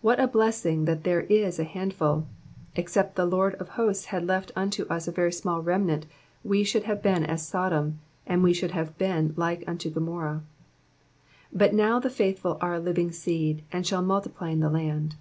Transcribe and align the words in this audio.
What 0.00 0.20
a 0.20 0.28
bless 0.28 0.64
ing 0.64 0.84
that 0.84 1.02
there 1.02 1.22
is 1.22 1.58
a 1.58 1.64
handful;'' 1.64 2.28
except 2.76 3.16
the 3.16 3.26
Lord 3.26 3.56
of 3.56 3.70
hosts 3.70 4.04
had 4.04 4.24
left 4.24 4.52
unto 4.54 4.84
us 4.84 5.08
a 5.08 5.10
very 5.10 5.32
small 5.32 5.60
remnant 5.60 6.06
we 6.44 6.62
should 6.62 6.84
have 6.84 7.02
been 7.02 7.24
as 7.26 7.42
Sodum, 7.44 7.94
and 8.28 8.44
we 8.44 8.52
should 8.52 8.70
have 8.70 8.96
been 8.96 9.34
like 9.36 9.64
unto 9.66 9.90
Gomorrah 9.90 10.44
;'* 9.90 10.44
but 11.52 11.74
now 11.74 11.98
the 11.98 12.10
faithful 12.10 12.58
are 12.60 12.74
a 12.74 12.78
living 12.78 13.10
seed, 13.10 13.64
and 13.72 13.84
shall 13.84 14.02
multiply 14.02 14.50
in 14.50 14.60
the 14.60 14.70
land. 14.70 15.16